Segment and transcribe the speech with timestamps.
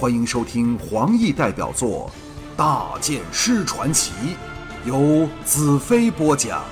[0.00, 2.10] 欢迎收听黄奕代表作
[2.56, 4.12] 《大剑师传奇》，
[4.88, 6.64] 由子飞播讲。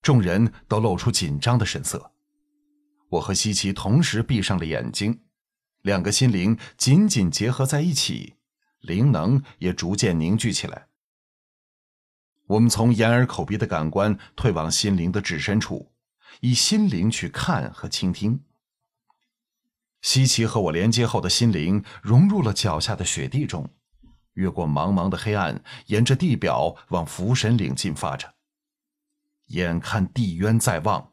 [0.00, 2.12] 众人都露出紧张的神色，
[3.10, 5.20] 我和西奇同时闭上了眼睛，
[5.82, 8.36] 两个心灵紧紧结合在一起，
[8.80, 10.86] 灵能也逐渐凝聚起来。
[12.46, 15.92] 我们从眼耳口鼻的感官退往心灵的至深处，
[16.40, 18.40] 以心灵去看和倾听。
[20.06, 23.68] 西奇和我连接后的心灵融入了脚下的雪地中，
[24.34, 28.32] 越过茫茫的黑暗，沿着地表往福神岭进发着。
[29.48, 31.10] 眼看地渊在望，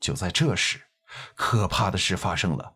[0.00, 0.80] 就在这时，
[1.36, 2.74] 可怕的事发生了。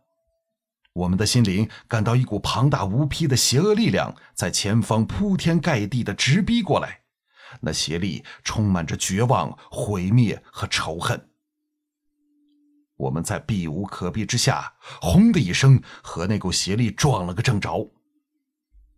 [0.92, 7.00] 我们的心灵感到一股庞大无匹的邪恶力量在前方铺天盖地的直逼过来，
[7.60, 11.29] 那邪力充满着绝望、毁灭和仇恨。
[13.00, 17.90] 我们在避无可避之下，轰的一声，和那股邪力撞了个正着，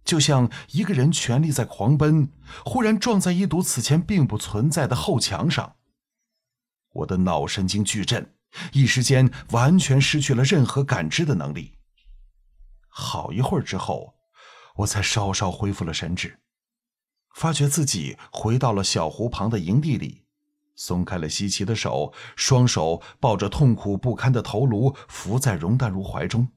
[0.05, 2.33] 就像一个人全力在狂奔，
[2.65, 5.77] 忽然撞在一堵此前并不存在的后墙上。
[6.95, 8.35] 我的脑神经巨震，
[8.73, 11.79] 一时间完全失去了任何感知的能力。
[12.89, 14.15] 好一会儿之后，
[14.79, 16.41] 我才稍稍恢复了神智，
[17.37, 20.25] 发觉自己回到了小湖旁的营地里。
[20.75, 26.49] 松开了西奇的手，双手抱着痛苦不堪的头颅，伏在容淡如怀中。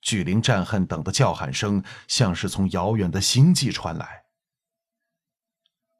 [0.00, 4.24] 巨灵战恨等的叫喊声，像是从遥远的星际传来。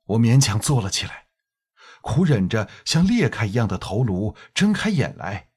[0.07, 1.27] 我勉强坐了起来，
[2.01, 5.51] 苦忍着像裂开一样的头颅，睁开眼来。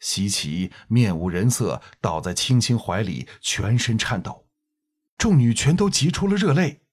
[0.00, 4.48] 西奇面无人色，倒在青青怀里，全身颤抖。
[5.16, 6.83] 众女全都急出了热泪。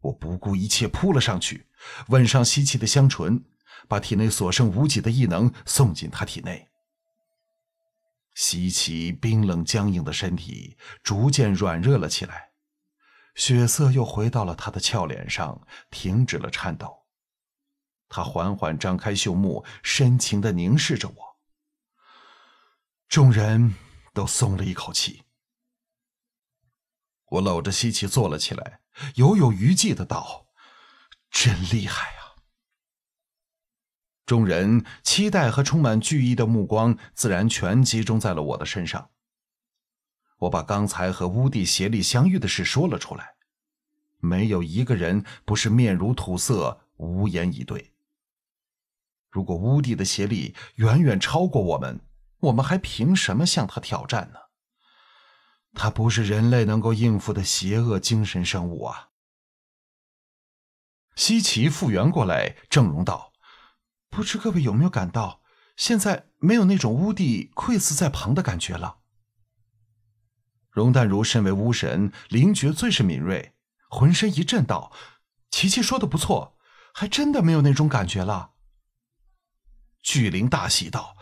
[0.00, 1.66] 我不顾一切扑了上去。
[2.08, 3.44] 吻上西奇的香唇，
[3.88, 6.68] 把体内所剩无几的异能送进他体内。
[8.34, 12.50] 西奇冰冷僵硬的身体逐渐软热了起来，
[13.34, 17.04] 血色又回到了他的俏脸上，停止了颤抖。
[18.08, 21.36] 他缓缓张开秀目，深情的凝视着我。
[23.08, 23.74] 众人
[24.12, 25.22] 都松了一口气。
[27.30, 28.80] 我搂着西奇坐了起来，
[29.14, 30.46] 犹有余悸的道。
[31.30, 32.42] 真厉害啊！
[34.26, 39.10] 众人期待和充满惧意的目光自然全集中在了我的身上。
[40.38, 43.34] 我把刚才和乌帝协力相遇的事说了出来，
[44.18, 47.92] 没有一个人不是面如土色，无言以对。
[49.30, 52.00] 如果乌帝的协力远远超过我们，
[52.40, 54.38] 我们还凭什么向他挑战呢？
[55.72, 59.08] 他不是人类能够应付的邪恶精神生物啊！
[61.16, 63.32] 西奇复原过来，郑容道
[64.10, 65.42] ：“不知各位有没有感到，
[65.76, 68.98] 现在没有那种乌帝窥死在旁的感觉了。”
[70.70, 73.54] 容淡如身为巫神，灵觉最是敏锐，
[73.88, 74.92] 浑身一震道
[75.50, 76.56] ：“琪琪说的不错，
[76.94, 78.52] 还真的没有那种感觉了。”
[80.02, 81.16] 巨灵大喜道：“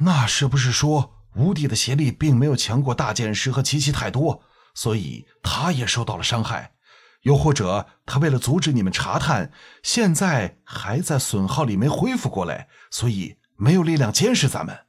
[0.00, 4.42] 那是不是说吴帝的邪力并没有强过大剑师和琪琪太多，
[4.74, 6.74] 所以他也受到了伤害？”
[7.22, 9.52] 又或者，他为了阻止你们查探，
[9.82, 14.86] 现在还在损耗里没恢复过来，所以没有力量监视咱们。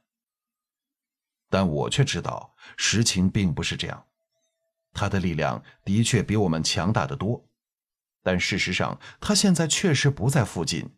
[1.50, 4.06] 但我却知道实情并不是这样，
[4.94, 7.46] 他的力量的确比我们强大的多，
[8.22, 10.96] 但事实上他现在确实不在附近。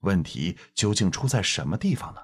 [0.00, 2.20] 问题究竟出在什么地方呢？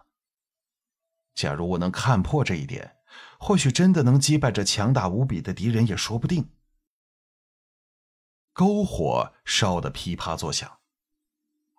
[1.35, 2.97] 假如我能看破这一点，
[3.39, 6.51] 或许真的能击败这强大无比的敌人也说不定。
[8.53, 10.79] 篝火烧得噼啪作响。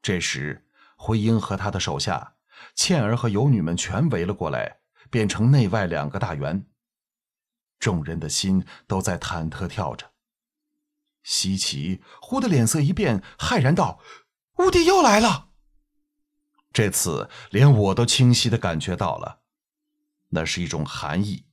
[0.02, 2.36] 这时，徽英和他的手下
[2.74, 4.80] 倩儿和游女们全围了过来，
[5.10, 6.66] 变成内外两个大圆。
[7.78, 10.12] 众人的心都在忐忑跳着。
[11.24, 14.00] 西奇忽的脸色一变，骇然道
[14.58, 15.50] ：“乌帝又来了！”
[16.74, 19.41] 这次连我都清晰的感觉到了，
[20.32, 21.46] 那是一种寒意，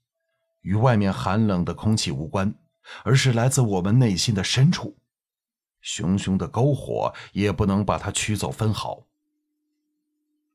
[0.62, 2.54] 与外面寒冷的空气无关，
[3.04, 4.98] 而是来自我们内心的深处。
[5.80, 9.06] 熊熊的篝火也不能把它驱走分毫。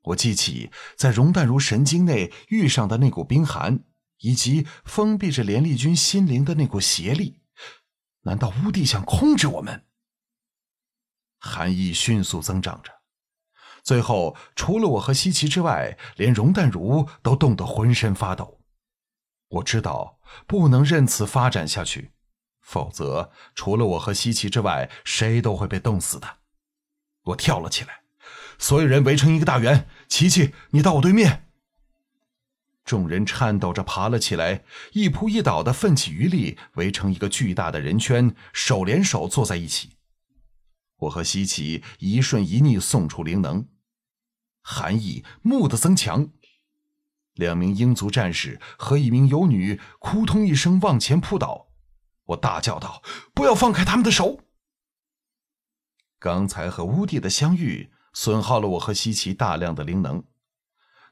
[0.02, 3.80] 我记起在容淡如神经内遇上的那股冰寒，
[4.20, 7.40] 以及封闭着连丽君心灵的那股邪力，
[8.24, 9.86] 难道乌帝想控制我们？
[11.40, 12.92] 寒意迅速增长着，
[13.84, 18.60] 最后除了我和西岐之外，连容淡如都冻得浑身发抖。
[19.50, 22.12] 我知道不能任此发展下去。
[22.62, 26.38] 否则，除了我和西奇之外，谁都会被冻死的。
[27.26, 28.04] 我跳了起来，
[28.58, 29.88] 所有人围成一个大圆。
[30.08, 31.50] 琪琪，你到我对面。
[32.86, 34.64] 众人颤抖着爬了起来，
[34.94, 39.98] 一扑一倒的奋起余力，围成一个巨大的人圈，手连手坐在一起。
[41.00, 43.68] 我和西奇一顺一逆送出灵能，
[44.64, 46.30] 寒意蓦地增强。
[47.34, 51.68] 两名英族战士和一名游女扑通一声往前扑倒，
[52.26, 53.02] 我大叫道
[53.34, 54.40] ：“不要放开他们的手！”
[56.20, 60.24] 刚才和乌帝的相遇损耗了我和西奇大量的灵能，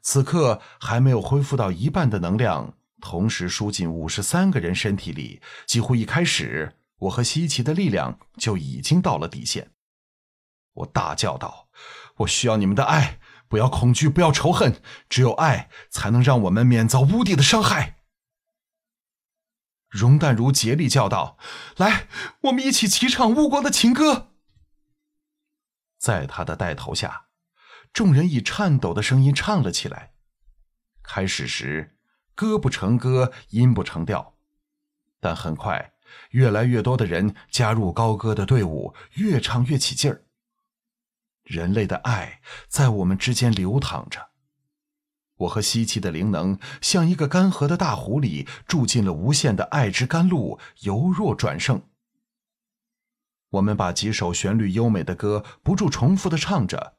[0.03, 9.71] 此刻还没有恢复到一半的能量，同时输进五十三个人身体里，几乎一开始我和西奇的力量就已经到了底线。
[10.73, 11.67] 我大叫道
[12.17, 13.19] ：“我需要你们的爱！”
[13.51, 17.97] 不要恐惧，不要仇恨，只有爱才能让我们免遭无敌的伤害。
[19.89, 21.37] 容淡如竭力叫道
[21.75, 22.07] ：“来，
[22.43, 24.31] 我们一起齐唱乌光的情歌。”
[25.99, 27.25] 在他的带头下，
[27.91, 30.13] 众人以颤抖的声音唱了起来。
[31.03, 31.97] 开始时，
[32.33, 34.37] 歌不成歌，音不成调，
[35.19, 35.91] 但很快，
[36.29, 40.23] 越来越多的人加入高歌的队伍，越唱越起劲儿。
[41.51, 42.39] 人类的爱
[42.69, 44.29] 在我们之间流淌着，
[45.35, 51.81] 我和西奇的灵能像一个干涸的大湖里注进了无限的爱之甘露，由弱转盛。
[53.49, 56.93] 我们把几首旋律优美的歌不住重复的唱着，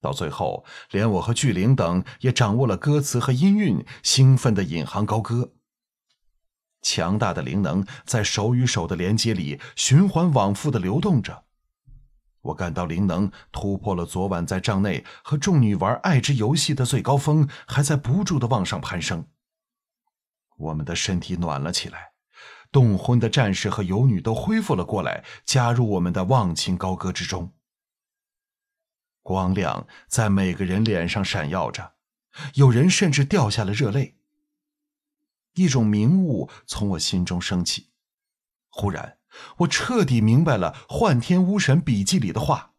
[0.00, 5.54] 到最后，连我和巨灵等也掌握了歌词和音韵，兴奋的引吭高歌。
[6.82, 11.47] 强大的灵能在手与手的连接里循环往复的流动着。
[12.42, 19.28] 我感到灵能突破了昨晚在帐内和众女玩爱之游戏的最高峰，还在不住的往上攀升。
[20.56, 22.12] 我们的身体暖了起来，
[22.72, 27.54] 冻昏的战士和游女都恢复了过来，加入我们的忘情高歌之中。
[29.22, 31.94] 光亮在每个人脸上闪耀着，
[32.54, 34.16] 有人甚至掉下了热泪。
[35.54, 37.90] 一种明悟从我心中升起，
[38.70, 39.17] 忽然。
[39.58, 42.72] 我彻底明白了《幻天巫神笔记》里的话：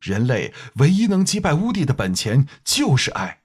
[0.00, 3.42] 人类唯一能击败巫帝的本钱就是爱。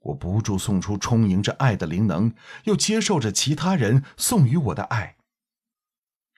[0.00, 5.16] 我不住送出充盈着爱的灵能，又接受着其他人送予我的爱。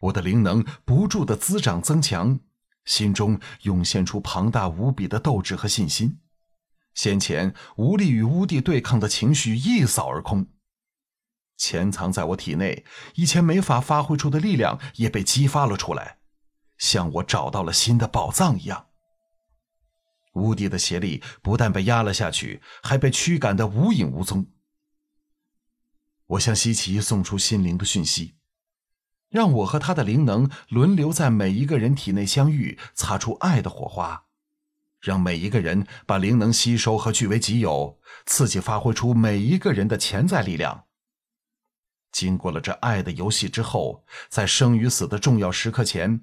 [0.02, 2.38] 我的灵能不住的滋长增强，
[2.84, 6.20] 心中涌现出庞大无比的斗志和信心。
[6.94, 10.46] 先前无力与巫帝对抗的情绪一扫而空。
[11.56, 16.18] 潜藏在我体内，以前没法发挥出的力量也被激发了出来，
[16.78, 18.86] 像我找到了新的宝藏一样。
[20.34, 24.46] 无敌的邪力不但被压了下去，还被驱赶得无影无踪。
[26.26, 28.34] 我向西奇送出心灵的讯息，
[29.30, 34.24] 让我和他的灵能轮流在每一个人体内相遇，擦出爱的火花，
[35.00, 40.85] 让每一个人把灵能吸收和据为己有，刺激发挥出每一个人的潜在力量。
[42.16, 46.22] 经过了这爱的游戏之后，在生与死的重要时刻前，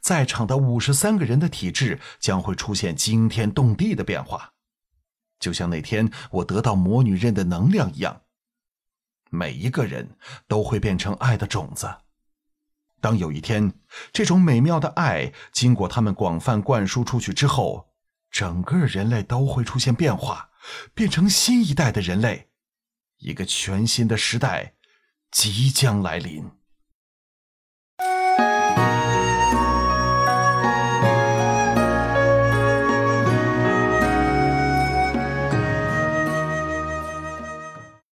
[0.00, 4.54] 在场的五十三个人的体质将会出现惊天动地的变化，
[5.38, 8.22] 就像那天我得到魔女刃的能量一样。
[9.28, 10.16] 每一个人
[10.48, 11.94] 都会变成爱的种子。
[13.02, 13.74] 当有一天，
[14.14, 17.90] 这种美妙的爱经过他们广泛灌输出去之后，
[18.30, 20.48] 整个人类都会出现变化，
[20.94, 22.48] 变成新一代的人类，
[23.18, 24.76] 一个全新的时代。
[25.34, 26.48] 即将来临。